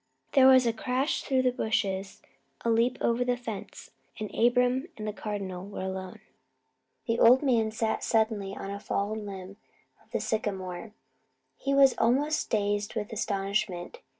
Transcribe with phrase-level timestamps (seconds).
[0.31, 2.23] There was a crash through the bushes,
[2.65, 6.21] a leap over the fence, and Abram and the Cardinal were alone.
[7.05, 9.57] The old man sat down suddenly on a fallen limb
[10.03, 10.93] of the sycamore.
[11.55, 13.99] He was almost dazed with astonishment.